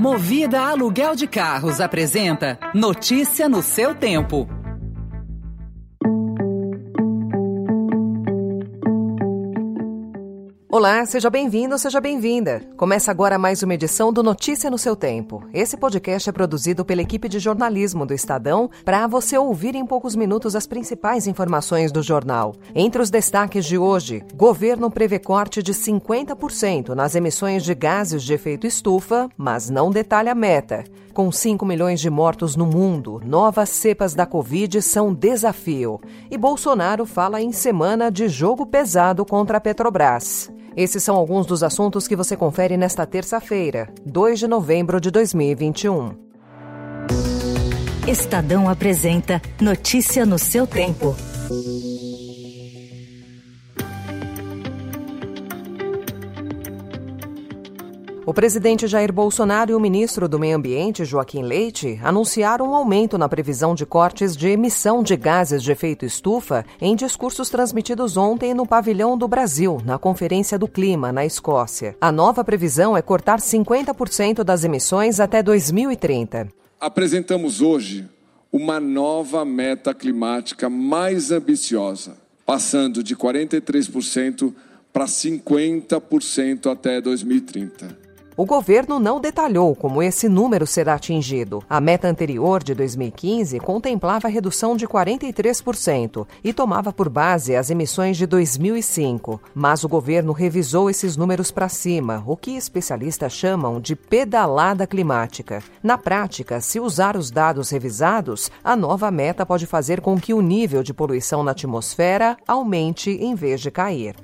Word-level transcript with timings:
Movida 0.00 0.62
Aluguel 0.62 1.14
de 1.14 1.26
Carros 1.26 1.80
apresenta 1.80 2.58
Notícia 2.74 3.48
no 3.48 3.62
seu 3.62 3.94
tempo. 3.94 4.61
Olá, 10.82 11.06
seja 11.06 11.30
bem-vindo, 11.30 11.78
seja 11.78 12.00
bem-vinda. 12.00 12.60
Começa 12.76 13.08
agora 13.12 13.38
mais 13.38 13.62
uma 13.62 13.72
edição 13.72 14.12
do 14.12 14.20
Notícia 14.20 14.68
no 14.68 14.76
seu 14.76 14.96
tempo. 14.96 15.44
Esse 15.54 15.76
podcast 15.76 16.28
é 16.28 16.32
produzido 16.32 16.84
pela 16.84 17.00
equipe 17.02 17.28
de 17.28 17.38
jornalismo 17.38 18.04
do 18.04 18.12
Estadão 18.12 18.68
para 18.84 19.06
você 19.06 19.38
ouvir 19.38 19.76
em 19.76 19.86
poucos 19.86 20.16
minutos 20.16 20.56
as 20.56 20.66
principais 20.66 21.28
informações 21.28 21.92
do 21.92 22.02
jornal. 22.02 22.56
Entre 22.74 23.00
os 23.00 23.10
destaques 23.10 23.64
de 23.64 23.78
hoje, 23.78 24.24
governo 24.34 24.90
prevê 24.90 25.20
corte 25.20 25.62
de 25.62 25.72
50% 25.72 26.96
nas 26.96 27.14
emissões 27.14 27.62
de 27.62 27.76
gases 27.76 28.24
de 28.24 28.34
efeito 28.34 28.66
estufa, 28.66 29.28
mas 29.36 29.70
não 29.70 29.88
detalha 29.88 30.32
a 30.32 30.34
meta. 30.34 30.82
Com 31.12 31.30
5 31.30 31.66
milhões 31.66 32.00
de 32.00 32.08
mortos 32.08 32.56
no 32.56 32.64
mundo, 32.64 33.20
novas 33.22 33.68
cepas 33.68 34.14
da 34.14 34.24
Covid 34.24 34.80
são 34.80 35.12
desafio. 35.12 36.00
E 36.30 36.38
Bolsonaro 36.38 37.04
fala 37.04 37.42
em 37.42 37.52
semana 37.52 38.10
de 38.10 38.28
jogo 38.28 38.64
pesado 38.64 39.22
contra 39.22 39.58
a 39.58 39.60
Petrobras. 39.60 40.50
Esses 40.74 41.02
são 41.02 41.14
alguns 41.14 41.44
dos 41.44 41.62
assuntos 41.62 42.08
que 42.08 42.16
você 42.16 42.34
confere 42.34 42.78
nesta 42.78 43.04
terça-feira, 43.04 43.92
2 44.06 44.38
de 44.38 44.48
novembro 44.48 44.98
de 44.98 45.10
2021. 45.10 46.12
Estadão 48.08 48.66
apresenta 48.68 49.40
Notícia 49.60 50.24
no 50.24 50.38
seu 50.38 50.66
tempo. 50.66 51.14
O 58.24 58.32
presidente 58.32 58.86
Jair 58.86 59.12
Bolsonaro 59.12 59.72
e 59.72 59.74
o 59.74 59.80
ministro 59.80 60.28
do 60.28 60.38
Meio 60.38 60.56
Ambiente, 60.56 61.04
Joaquim 61.04 61.42
Leite, 61.42 61.98
anunciaram 62.04 62.70
um 62.70 62.74
aumento 62.74 63.18
na 63.18 63.28
previsão 63.28 63.74
de 63.74 63.84
cortes 63.84 64.36
de 64.36 64.46
emissão 64.46 65.02
de 65.02 65.16
gases 65.16 65.60
de 65.60 65.72
efeito 65.72 66.04
estufa 66.04 66.64
em 66.80 66.94
discursos 66.94 67.50
transmitidos 67.50 68.16
ontem 68.16 68.54
no 68.54 68.64
Pavilhão 68.64 69.18
do 69.18 69.26
Brasil, 69.26 69.78
na 69.84 69.98
Conferência 69.98 70.56
do 70.56 70.68
Clima, 70.68 71.10
na 71.10 71.26
Escócia. 71.26 71.96
A 72.00 72.12
nova 72.12 72.44
previsão 72.44 72.96
é 72.96 73.02
cortar 73.02 73.40
50% 73.40 74.44
das 74.44 74.62
emissões 74.62 75.18
até 75.18 75.42
2030. 75.42 76.46
Apresentamos 76.78 77.60
hoje 77.60 78.08
uma 78.52 78.78
nova 78.78 79.44
meta 79.44 79.92
climática 79.92 80.70
mais 80.70 81.32
ambiciosa, 81.32 82.16
passando 82.46 83.02
de 83.02 83.16
43% 83.16 84.54
para 84.92 85.06
50% 85.06 86.70
até 86.70 87.00
2030. 87.00 88.11
O 88.34 88.46
governo 88.46 88.98
não 88.98 89.20
detalhou 89.20 89.76
como 89.76 90.02
esse 90.02 90.26
número 90.26 90.66
será 90.66 90.94
atingido. 90.94 91.62
A 91.68 91.80
meta 91.80 92.08
anterior, 92.08 92.62
de 92.62 92.74
2015, 92.74 93.60
contemplava 93.60 94.26
a 94.26 94.30
redução 94.30 94.74
de 94.74 94.88
43% 94.88 96.26
e 96.42 96.52
tomava 96.52 96.92
por 96.92 97.10
base 97.10 97.54
as 97.54 97.68
emissões 97.68 98.16
de 98.16 98.26
2005. 98.26 99.38
Mas 99.54 99.84
o 99.84 99.88
governo 99.88 100.32
revisou 100.32 100.88
esses 100.88 101.14
números 101.14 101.50
para 101.50 101.68
cima, 101.68 102.24
o 102.26 102.34
que 102.34 102.56
especialistas 102.56 103.34
chamam 103.34 103.78
de 103.78 103.94
pedalada 103.94 104.86
climática. 104.86 105.62
Na 105.82 105.98
prática, 105.98 106.58
se 106.60 106.80
usar 106.80 107.16
os 107.18 107.30
dados 107.30 107.68
revisados, 107.68 108.50
a 108.64 108.74
nova 108.74 109.10
meta 109.10 109.44
pode 109.44 109.66
fazer 109.66 110.00
com 110.00 110.18
que 110.18 110.32
o 110.32 110.40
nível 110.40 110.82
de 110.82 110.94
poluição 110.94 111.42
na 111.42 111.50
atmosfera 111.50 112.36
aumente 112.48 113.10
em 113.10 113.34
vez 113.34 113.60
de 113.60 113.70
cair. 113.70 114.16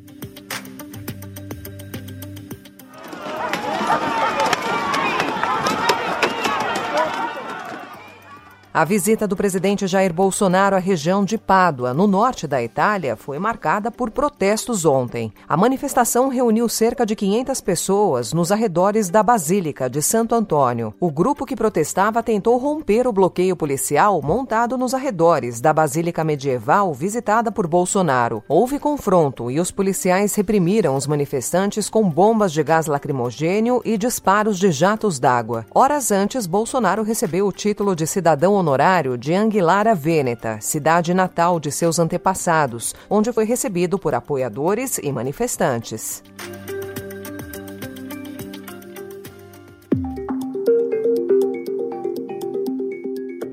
A 8.79 8.85
visita 8.85 9.27
do 9.27 9.35
presidente 9.35 9.89
Jair 9.89 10.15
Bolsonaro 10.15 10.77
à 10.77 10.79
região 10.79 11.25
de 11.25 11.37
Pádua, 11.37 11.93
no 11.93 12.07
norte 12.07 12.47
da 12.47 12.63
Itália, 12.63 13.17
foi 13.17 13.37
marcada 13.37 13.91
por 13.91 14.09
protestos 14.09 14.85
ontem. 14.85 15.33
A 15.49 15.57
manifestação 15.57 16.29
reuniu 16.29 16.69
cerca 16.69 17.05
de 17.05 17.17
500 17.17 17.61
pessoas 17.61 18.33
nos 18.33 18.53
arredores 18.53 19.11
da 19.11 19.21
Basílica 19.21 19.91
de 19.91 20.01
Santo 20.01 20.33
Antônio. 20.33 20.95
O 21.01 21.11
grupo 21.11 21.45
que 21.45 21.57
protestava 21.57 22.23
tentou 22.23 22.57
romper 22.57 23.09
o 23.09 23.13
bloqueio 23.13 23.57
policial 23.57 24.23
montado 24.23 24.79
nos 24.79 24.95
arredores 24.95 25.61
da 25.61 25.73
Basílica 25.73 26.23
Medieval 26.23 26.95
visitada 26.95 27.51
por 27.51 27.67
Bolsonaro. 27.67 28.45
Houve 28.49 28.79
confronto 28.79 29.51
e 29.51 29.59
os 29.59 29.73
policiais 29.73 30.37
reprimiram 30.37 30.95
os 30.95 31.05
manifestantes 31.05 31.91
com 31.91 32.09
bombas 32.09 32.53
de 32.53 32.63
gás 32.63 32.87
lacrimogênio 32.87 33.83
e 33.85 33.99
disparos 33.99 34.57
de 34.57 34.71
jatos 34.71 35.19
d'água. 35.19 35.67
Horas 35.75 36.13
antes, 36.13 36.47
Bolsonaro 36.47 37.03
recebeu 37.03 37.49
o 37.49 37.53
título 37.53 37.97
de 37.97 38.07
cidadão 38.07 38.68
honorário 38.69 39.17
de 39.17 39.33
Anguilara 39.33 39.95
Vêneta, 39.95 40.59
cidade 40.61 41.15
natal 41.15 41.59
de 41.59 41.73
seus 41.73 41.99
antepassados, 41.99 42.95
onde 43.09 43.33
foi 43.33 43.47
recebido 43.47 43.99
por 43.99 44.15
apoiadores 44.15 44.99
e 44.99 45.11
manifestantes. 45.11 46.23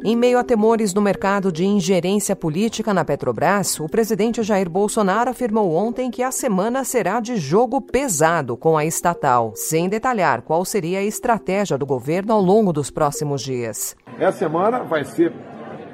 Em 0.04 0.16
meio 0.16 0.38
a 0.38 0.44
temores 0.44 0.94
no 0.94 1.02
mercado 1.02 1.52
de 1.52 1.66
ingerência 1.66 2.36
política 2.36 2.94
na 2.94 3.06
Petrobras, 3.06 3.80
o 3.80 3.88
presidente 3.88 4.44
Jair 4.44 4.70
Bolsonaro 4.70 5.32
afirmou 5.32 5.74
ontem 5.74 6.12
que 6.12 6.22
a 6.22 6.30
semana 6.30 6.84
será 6.84 7.22
de 7.22 7.38
jogo 7.38 7.82
pesado 7.82 8.56
com 8.58 8.78
a 8.78 8.86
estatal, 8.86 9.54
sem 9.56 9.88
detalhar 9.90 10.42
qual 10.42 10.64
seria 10.66 11.00
a 11.00 11.04
estratégia 11.04 11.78
do 11.78 11.86
governo 11.86 12.34
ao 12.34 12.42
longo 12.42 12.72
dos 12.74 12.92
próximos 12.92 13.42
dias. 13.42 13.96
Essa 14.20 14.40
semana 14.40 14.84
vai 14.84 15.04
ser 15.04 15.34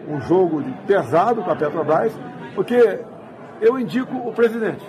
um 0.07 0.19
jogo 0.21 0.63
pesado 0.85 1.43
com 1.43 1.51
a 1.51 1.55
Petrobras, 1.55 2.13
porque 2.55 2.99
eu 3.61 3.79
indico 3.79 4.15
o 4.17 4.33
presidente. 4.33 4.83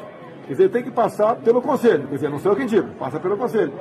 Quer 0.46 0.52
dizer, 0.52 0.70
tem 0.70 0.82
que 0.82 0.90
passar 0.90 1.36
pelo 1.36 1.62
conselho. 1.62 2.08
Quer 2.08 2.14
dizer, 2.16 2.30
não 2.30 2.38
sou 2.38 2.52
eu 2.52 2.56
que 2.56 2.64
indico, 2.64 2.88
passa 2.98 3.20
pelo 3.20 3.36
conselho. 3.36 3.72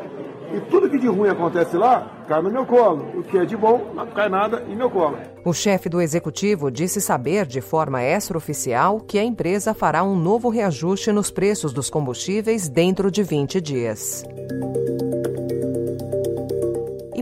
E 0.53 0.59
tudo 0.69 0.89
que 0.89 0.99
de 0.99 1.07
ruim 1.07 1.29
acontece 1.29 1.77
lá, 1.77 2.11
cai 2.27 2.41
no 2.41 2.51
meu 2.51 2.65
colo. 2.65 3.07
O 3.15 3.23
que 3.23 3.37
é 3.37 3.45
de 3.45 3.55
bom, 3.55 3.93
não 3.95 4.05
cai 4.07 4.27
nada 4.27 4.63
em 4.67 4.75
meu 4.75 4.89
colo. 4.89 5.17
O 5.45 5.53
chefe 5.53 5.87
do 5.87 6.01
executivo 6.01 6.69
disse 6.69 6.99
saber 6.99 7.45
de 7.45 7.61
forma 7.61 8.03
extraoficial 8.03 8.99
que 8.99 9.17
a 9.17 9.23
empresa 9.23 9.73
fará 9.73 10.03
um 10.03 10.15
novo 10.15 10.49
reajuste 10.49 11.11
nos 11.11 11.31
preços 11.31 11.71
dos 11.71 11.89
combustíveis 11.89 12.67
dentro 12.67 13.09
de 13.09 13.23
20 13.23 13.61
dias 13.61 14.25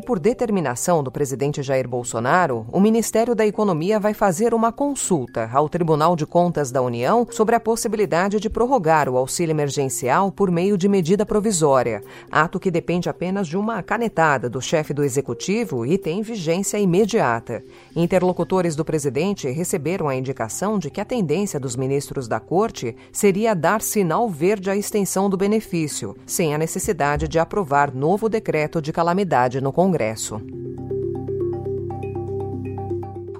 por 0.09 0.17
determinação 0.17 1.03
do 1.03 1.11
presidente 1.11 1.61
Jair 1.61 1.87
Bolsonaro, 1.87 2.65
o 2.71 2.79
Ministério 2.79 3.35
da 3.35 3.45
Economia 3.45 3.99
vai 3.99 4.11
fazer 4.11 4.55
uma 4.55 4.71
consulta 4.71 5.47
ao 5.53 5.69
Tribunal 5.69 6.15
de 6.15 6.25
Contas 6.25 6.71
da 6.71 6.81
União 6.81 7.27
sobre 7.29 7.53
a 7.53 7.59
possibilidade 7.59 8.39
de 8.39 8.49
prorrogar 8.49 9.07
o 9.07 9.15
auxílio 9.15 9.53
emergencial 9.53 10.31
por 10.31 10.49
meio 10.49 10.79
de 10.79 10.89
medida 10.89 11.27
provisória, 11.27 12.01
ato 12.31 12.59
que 12.59 12.71
depende 12.71 13.07
apenas 13.07 13.47
de 13.47 13.55
uma 13.55 13.83
canetada 13.83 14.49
do 14.49 14.59
chefe 14.59 14.95
do 14.95 15.03
executivo 15.03 15.85
e 15.85 15.95
tem 15.95 16.23
vigência 16.23 16.79
imediata. 16.79 17.63
Interlocutores 17.95 18.75
do 18.75 18.83
presidente 18.83 19.47
receberam 19.51 20.09
a 20.09 20.15
indicação 20.15 20.79
de 20.79 20.89
que 20.89 20.99
a 20.99 21.05
tendência 21.05 21.59
dos 21.59 21.75
ministros 21.75 22.27
da 22.27 22.39
corte 22.39 22.95
seria 23.11 23.53
dar 23.53 23.79
sinal 23.79 24.27
verde 24.27 24.71
à 24.71 24.75
extensão 24.75 25.29
do 25.29 25.37
benefício, 25.37 26.17
sem 26.25 26.55
a 26.55 26.57
necessidade 26.57 27.27
de 27.27 27.37
aprovar 27.37 27.93
novo 27.93 28.27
decreto 28.27 28.81
de 28.81 28.91
calamidade 28.91 29.61
no 29.61 29.71
Congresso. 29.71 29.98
Congresso. 29.99 30.41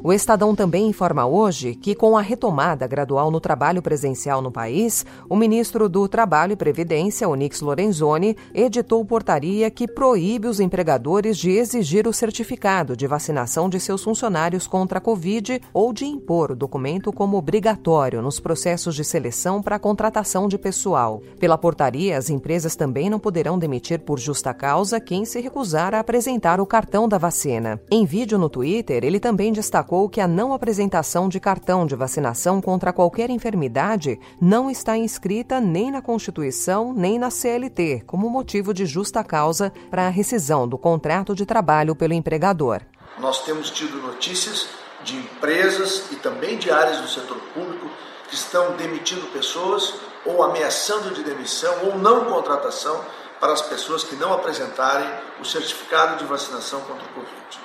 O 0.10 0.14
Estadão 0.14 0.56
também 0.56 0.88
informa 0.88 1.28
hoje 1.28 1.76
que, 1.76 1.94
com 1.94 2.18
a 2.18 2.22
retomada 2.22 2.88
gradual 2.88 3.30
no 3.30 3.40
trabalho 3.40 3.80
presencial 3.80 4.42
no 4.42 4.52
país, 4.52 5.06
o 5.30 5.36
ministro 5.36 5.88
do 5.88 6.08
Trabalho 6.08 6.54
e 6.54 6.56
Previdência, 6.56 7.30
Onix 7.30 7.62
Lorenzoni, 7.62 8.36
editou 8.52 9.06
portaria 9.06 9.70
que 9.70 9.88
proíbe 9.88 10.48
os 10.48 10.60
empregadores 10.60 11.38
de 11.38 11.52
exigir 11.52 12.08
o 12.08 12.12
certificado 12.12 12.98
de 12.98 13.06
vacinação 13.06 13.70
de 13.70 13.80
seus 13.80 14.04
funcionários 14.04 14.66
contra 14.66 14.98
a 14.98 15.02
Covid 15.02 15.62
ou 15.72 15.94
de 15.94 16.06
impor 16.06 16.54
o 16.54 16.56
documento 16.56 17.14
como 17.14 17.38
obrigatório 17.38 18.20
nos 18.20 18.40
processos 18.40 18.96
de 18.96 19.04
seleção 19.04 19.62
para 19.62 19.76
a 19.76 19.80
contratação 19.80 20.48
de 20.48 20.58
pessoal. 20.58 21.22
Pela 21.40 21.56
portaria, 21.56 22.18
as 22.18 22.32
empresas 22.32 22.76
também 22.76 23.12
não 23.12 23.20
poderão 23.20 23.60
demitir 23.60 24.00
por 24.00 24.18
justa 24.18 24.56
causa 24.56 25.00
quem 25.00 25.24
se 25.24 25.40
recusar 25.40 25.94
a 25.94 26.00
apresentar 26.00 26.60
o 26.60 26.66
cartão 26.66 27.08
da 27.08 27.20
vacina. 27.20 27.80
Em 27.92 28.08
vídeo 28.08 28.40
no 28.40 28.50
Twitter, 28.50 29.04
ele 29.04 29.20
também 29.20 29.54
destacou 29.54 29.99
que 30.08 30.22
a 30.22 30.28
não 30.28 30.54
apresentação 30.54 31.28
de 31.28 31.40
cartão 31.40 31.86
de 31.86 31.96
vacinação 31.96 32.62
contra 32.62 32.94
qualquer 32.94 33.32
enfermidade 33.32 34.20
não 34.40 34.70
está 34.70 34.96
inscrita 34.96 35.60
nem 35.60 35.92
na 35.92 36.02
Constituição 36.02 36.94
nem 36.94 37.18
na 37.18 37.32
CLT 37.32 38.04
como 38.06 38.30
motivo 38.30 38.74
de 38.74 38.86
justa 38.86 39.24
causa 39.24 39.74
para 39.90 40.06
a 40.06 40.10
rescisão 40.10 40.68
do 40.68 40.78
contrato 40.78 41.34
de 41.34 41.46
trabalho 41.46 41.96
pelo 41.96 42.14
empregador. 42.14 42.82
Nós 43.18 43.44
temos 43.44 43.72
tido 43.72 43.98
notícias 43.98 44.68
de 45.04 45.18
empresas 45.18 46.12
e 46.12 46.16
também 46.18 46.58
de 46.58 46.70
áreas 46.70 47.02
do 47.02 47.08
setor 47.08 47.40
público 47.54 47.90
que 48.28 48.36
estão 48.36 48.76
demitindo 48.78 49.26
pessoas 49.28 49.96
ou 50.26 50.44
ameaçando 50.44 51.14
de 51.14 51.24
demissão 51.24 51.74
ou 51.86 51.98
não 51.98 52.26
contratação 52.26 53.04
para 53.40 53.54
as 53.54 53.62
pessoas 53.62 54.04
que 54.04 54.16
não 54.16 54.34
apresentarem 54.34 55.10
o 55.40 55.46
certificado 55.46 56.18
de 56.18 56.26
vacinação 56.26 56.82
contra 56.82 57.06
o 57.06 57.14
Covid. 57.14 57.60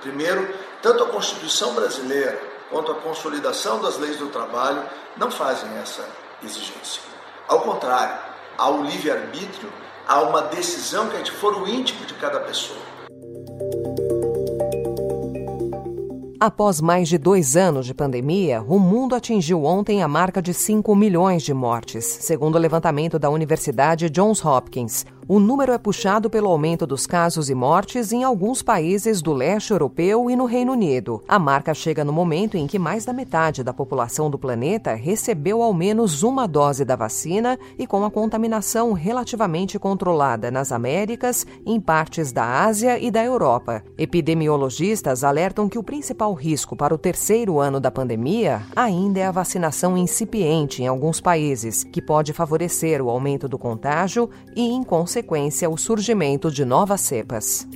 Primeiro, 0.00 0.48
tanto 0.82 1.04
a 1.04 1.08
Constituição 1.08 1.74
brasileira 1.74 2.40
quanto 2.70 2.92
a 2.92 2.94
consolidação 2.94 3.80
das 3.80 3.98
leis 3.98 4.16
do 4.16 4.28
trabalho 4.28 4.82
não 5.16 5.30
fazem 5.30 5.68
essa 5.78 6.06
exigência. 6.42 7.02
Ao 7.48 7.60
contrário, 7.60 8.16
há 8.56 8.70
o 8.70 8.82
livre-arbítrio, 8.84 9.72
há 10.06 10.20
uma 10.22 10.42
decisão 10.42 11.08
que 11.08 11.16
é 11.16 11.22
de 11.22 11.32
foro 11.32 11.68
íntimo 11.68 12.06
de 12.06 12.14
cada 12.14 12.40
pessoa. 12.40 12.78
Após 16.38 16.80
mais 16.80 17.06
de 17.06 17.18
dois 17.18 17.54
anos 17.54 17.84
de 17.84 17.92
pandemia, 17.92 18.62
o 18.62 18.78
mundo 18.78 19.14
atingiu 19.14 19.62
ontem 19.62 20.02
a 20.02 20.08
marca 20.08 20.40
de 20.40 20.54
5 20.54 20.96
milhões 20.96 21.42
de 21.42 21.52
mortes, 21.52 22.06
segundo 22.06 22.54
o 22.54 22.58
levantamento 22.58 23.18
da 23.18 23.28
Universidade 23.28 24.08
Johns 24.08 24.42
Hopkins. 24.42 25.04
O 25.32 25.38
número 25.38 25.70
é 25.70 25.78
puxado 25.78 26.28
pelo 26.28 26.48
aumento 26.48 26.84
dos 26.84 27.06
casos 27.06 27.48
e 27.48 27.54
mortes 27.54 28.10
em 28.10 28.24
alguns 28.24 28.62
países 28.62 29.22
do 29.22 29.32
leste 29.32 29.70
europeu 29.70 30.28
e 30.28 30.34
no 30.34 30.44
Reino 30.44 30.72
Unido. 30.72 31.22
A 31.28 31.38
marca 31.38 31.72
chega 31.72 32.04
no 32.04 32.12
momento 32.12 32.56
em 32.56 32.66
que 32.66 32.80
mais 32.80 33.04
da 33.04 33.12
metade 33.12 33.62
da 33.62 33.72
população 33.72 34.28
do 34.28 34.36
planeta 34.36 34.92
recebeu 34.92 35.62
ao 35.62 35.72
menos 35.72 36.24
uma 36.24 36.48
dose 36.48 36.84
da 36.84 36.96
vacina 36.96 37.56
e 37.78 37.86
com 37.86 38.04
a 38.04 38.10
contaminação 38.10 38.92
relativamente 38.92 39.78
controlada 39.78 40.50
nas 40.50 40.72
Américas, 40.72 41.46
em 41.64 41.80
partes 41.80 42.32
da 42.32 42.64
Ásia 42.64 42.98
e 42.98 43.08
da 43.08 43.24
Europa. 43.24 43.84
Epidemiologistas 43.96 45.22
alertam 45.22 45.68
que 45.68 45.78
o 45.78 45.84
principal 45.84 46.34
risco 46.34 46.74
para 46.74 46.92
o 46.92 46.98
terceiro 46.98 47.60
ano 47.60 47.78
da 47.78 47.92
pandemia 47.92 48.62
ainda 48.74 49.20
é 49.20 49.26
a 49.26 49.30
vacinação 49.30 49.96
incipiente 49.96 50.82
em 50.82 50.88
alguns 50.88 51.20
países, 51.20 51.84
que 51.84 52.02
pode 52.02 52.32
favorecer 52.32 53.00
o 53.00 53.08
aumento 53.08 53.48
do 53.48 53.56
contágio 53.56 54.28
e, 54.56 54.62
em 54.62 54.82
consequência, 54.82 55.19
consequência 55.20 55.68
o 55.68 55.76
surgimento 55.76 56.50
de 56.50 56.64
novas 56.64 57.00
cepas. 57.02 57.66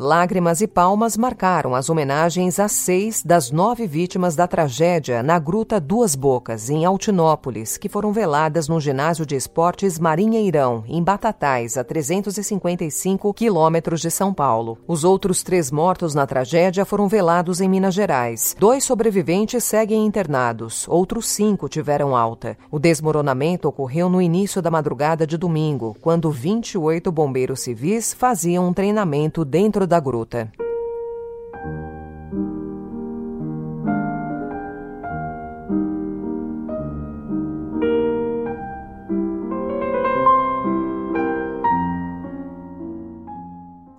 Lágrimas 0.00 0.60
e 0.60 0.68
palmas 0.68 1.16
marcaram 1.16 1.74
as 1.74 1.90
homenagens 1.90 2.60
a 2.60 2.68
seis 2.68 3.20
das 3.20 3.50
nove 3.50 3.84
vítimas 3.84 4.36
da 4.36 4.46
tragédia 4.46 5.24
na 5.24 5.40
Gruta 5.40 5.80
Duas 5.80 6.14
Bocas, 6.14 6.70
em 6.70 6.84
Altinópolis, 6.84 7.76
que 7.76 7.88
foram 7.88 8.12
veladas 8.12 8.68
no 8.68 8.78
ginásio 8.78 9.26
de 9.26 9.34
esportes 9.34 9.98
Marinheirão, 9.98 10.84
em 10.86 11.02
Batatais, 11.02 11.76
a 11.76 11.82
355 11.82 13.34
quilômetros 13.34 14.00
de 14.00 14.08
São 14.08 14.32
Paulo. 14.32 14.78
Os 14.86 15.02
outros 15.02 15.42
três 15.42 15.68
mortos 15.68 16.14
na 16.14 16.28
tragédia 16.28 16.84
foram 16.84 17.08
velados 17.08 17.60
em 17.60 17.68
Minas 17.68 17.94
Gerais. 17.94 18.54
Dois 18.56 18.84
sobreviventes 18.84 19.64
seguem 19.64 20.06
internados, 20.06 20.86
outros 20.86 21.26
cinco 21.26 21.68
tiveram 21.68 22.14
alta. 22.14 22.56
O 22.70 22.78
desmoronamento 22.78 23.66
ocorreu 23.66 24.08
no 24.08 24.22
início 24.22 24.62
da 24.62 24.70
madrugada 24.70 25.26
de 25.26 25.36
domingo, 25.36 25.96
quando 26.00 26.30
28 26.30 27.10
bombeiros 27.10 27.58
civis 27.58 28.14
faziam 28.14 28.68
um 28.68 28.72
treinamento 28.72 29.44
dentro 29.44 29.87
da 29.88 30.00
gruta. 30.00 30.67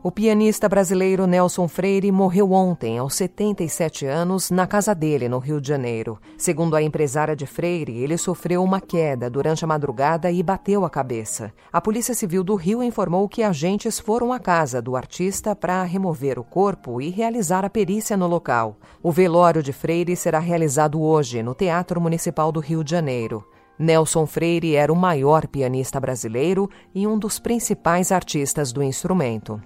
O 0.02 0.10
pianista 0.10 0.70
brasileiro 0.70 1.28
Nelson 1.28 1.68
Freire 1.68 2.10
morreu 2.10 2.54
ontem, 2.54 2.98
aos 2.98 3.16
77 3.16 4.06
anos, 4.06 4.50
na 4.50 4.66
casa 4.66 4.96
dele, 4.96 5.28
no 5.28 5.40
Rio 5.40 5.60
de 5.60 5.68
Janeiro. 5.68 6.18
Segundo 6.38 6.78
a 6.78 6.82
empresária 6.82 7.36
de 7.36 7.46
Freire, 7.46 7.98
ele 7.98 8.18
sofreu 8.18 8.64
uma 8.64 8.80
queda 8.80 9.30
durante 9.30 9.66
a 9.66 9.68
madrugada 9.68 10.32
e 10.32 10.42
bateu 10.42 10.86
a 10.86 10.90
cabeça. 10.90 11.52
A 11.70 11.82
Polícia 11.82 12.14
Civil 12.14 12.46
do 12.46 12.56
Rio 12.56 12.82
informou 12.82 13.28
que 13.28 13.44
agentes 13.44 14.00
foram 14.00 14.32
à 14.32 14.40
casa 14.40 14.82
do 14.82 14.96
artista 14.96 15.54
para 15.54 15.84
remover 15.84 16.40
o 16.40 16.46
corpo 16.46 17.02
e 17.02 17.10
realizar 17.10 17.66
a 17.66 17.70
perícia 17.70 18.16
no 18.16 18.26
local. 18.26 18.78
O 19.04 19.12
velório 19.12 19.62
de 19.62 19.74
Freire 19.74 20.16
será 20.16 20.40
realizado 20.40 21.02
hoje, 21.02 21.44
no 21.44 21.54
Teatro 21.54 22.00
Municipal 22.00 22.54
do 22.54 22.62
Rio 22.62 22.86
de 22.86 22.92
Janeiro. 22.92 23.44
Nelson 23.80 24.28
Freire 24.28 24.76
era 24.76 24.92
o 24.92 24.96
maior 24.96 25.48
pianista 25.48 26.02
brasileiro 26.02 26.70
e 26.94 27.08
um 27.08 27.18
dos 27.18 27.40
principais 27.40 28.12
artistas 28.12 28.74
do 28.74 28.84
instrumento. 28.84 29.62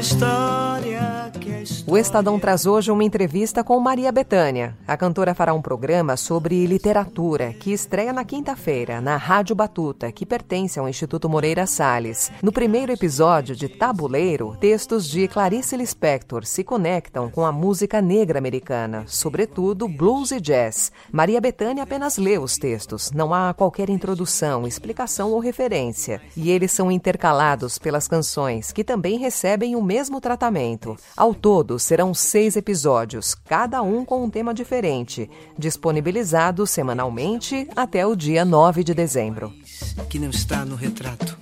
A 0.00 0.02
história 0.02 0.89
o 1.90 1.98
Estadão 1.98 2.38
traz 2.38 2.66
hoje 2.66 2.88
uma 2.92 3.02
entrevista 3.02 3.64
com 3.64 3.80
Maria 3.80 4.12
Betânia. 4.12 4.76
A 4.86 4.96
cantora 4.96 5.34
fará 5.34 5.52
um 5.52 5.60
programa 5.60 6.16
sobre 6.16 6.64
literatura 6.64 7.52
que 7.52 7.72
estreia 7.72 8.12
na 8.12 8.24
quinta-feira 8.24 9.00
na 9.00 9.16
Rádio 9.16 9.56
Batuta, 9.56 10.12
que 10.12 10.24
pertence 10.24 10.78
ao 10.78 10.88
Instituto 10.88 11.28
Moreira 11.28 11.66
Salles. 11.66 12.30
No 12.40 12.52
primeiro 12.52 12.92
episódio 12.92 13.56
de 13.56 13.68
Tabuleiro, 13.68 14.56
textos 14.60 15.08
de 15.08 15.26
Clarice 15.26 15.76
Lispector 15.76 16.46
se 16.46 16.62
conectam 16.62 17.28
com 17.28 17.44
a 17.44 17.50
música 17.50 18.00
negra 18.00 18.38
americana, 18.38 19.02
sobretudo 19.08 19.88
blues 19.88 20.30
e 20.30 20.40
jazz. 20.40 20.92
Maria 21.10 21.40
Betânia 21.40 21.82
apenas 21.82 22.18
lê 22.18 22.38
os 22.38 22.56
textos, 22.56 23.10
não 23.10 23.34
há 23.34 23.52
qualquer 23.52 23.90
introdução, 23.90 24.64
explicação 24.64 25.32
ou 25.32 25.40
referência. 25.40 26.22
E 26.36 26.52
eles 26.52 26.70
são 26.70 26.88
intercalados 26.88 27.78
pelas 27.78 28.06
canções, 28.06 28.70
que 28.70 28.84
também 28.84 29.18
recebem 29.18 29.74
o 29.74 29.82
mesmo 29.82 30.20
tratamento. 30.20 30.96
Ao 31.16 31.34
todo, 31.34 31.79
serão 31.82 32.14
seis 32.14 32.56
episódios, 32.56 33.34
cada 33.34 33.82
um 33.82 34.04
com 34.04 34.24
um 34.24 34.30
tema 34.30 34.54
diferente, 34.54 35.28
disponibilizados 35.58 36.70
semanalmente 36.70 37.68
até 37.74 38.06
o 38.06 38.14
dia 38.14 38.44
9 38.44 38.84
de 38.84 38.94
dezembro. 38.94 39.52
Que 40.08 40.18
não 40.18 40.30
está 40.30 40.64
no 40.64 40.76
retrato. 40.76 41.38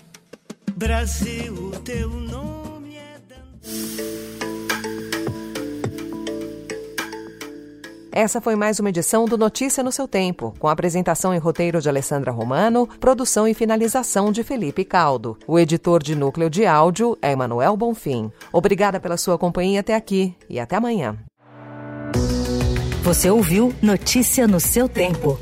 Brasil, 0.75 1.73
teu 1.85 2.08
nome 2.08 2.96
é. 2.96 4.48
Essa 8.19 8.41
foi 8.41 8.56
mais 8.56 8.81
uma 8.81 8.89
edição 8.89 9.27
do 9.27 9.39
Notícia 9.39 9.81
no 9.81 9.93
seu 9.93 10.08
Tempo, 10.08 10.53
com 10.58 10.67
apresentação 10.67 11.32
e 11.32 11.39
roteiro 11.39 11.81
de 11.81 11.89
Alessandra 11.89 12.32
Romano, 12.32 12.84
produção 12.98 13.46
e 13.46 13.55
finalização 13.55 14.32
de 14.32 14.43
Felipe 14.43 14.84
Caldo. 14.84 15.39
O 15.46 15.56
editor 15.56 16.03
de 16.03 16.17
núcleo 16.17 16.51
de 16.51 16.67
áudio 16.67 17.17
é 17.22 17.31
Emanuel 17.31 17.77
Bonfim. 17.77 18.32
Obrigada 18.53 18.98
pela 18.98 19.17
sua 19.17 19.39
companhia 19.39 19.79
até 19.79 19.94
aqui 19.94 20.34
e 20.51 20.58
até 20.58 20.75
amanhã. 20.75 21.17
Você 23.05 23.31
ouviu 23.31 23.72
Notícia 23.81 24.48
no 24.48 24.58
seu 24.58 24.89
Tempo. 24.89 25.39